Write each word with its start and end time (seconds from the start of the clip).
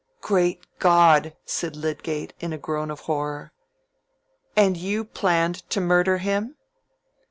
"Great 0.19 0.65
God!" 0.79 1.35
said 1.45 1.75
Lydgate, 1.75 2.33
in 2.39 2.53
a 2.53 2.57
groan 2.57 2.89
of 2.89 3.01
horror. 3.01 3.51
"And 4.55 4.75
you 4.75 5.05
planned 5.05 5.57
to 5.69 5.79
murder 5.79 6.17
him?" 6.17 6.55